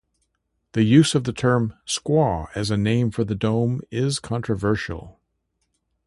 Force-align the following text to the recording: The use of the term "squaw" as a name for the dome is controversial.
The 0.71 0.81
use 0.81 1.13
of 1.13 1.25
the 1.25 1.31
term 1.31 1.75
"squaw" 1.85 2.47
as 2.55 2.71
a 2.71 2.75
name 2.75 3.11
for 3.11 3.23
the 3.23 3.35
dome 3.35 3.81
is 3.91 4.17
controversial. 4.17 5.19